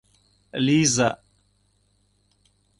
[0.65, 1.09] Лиза».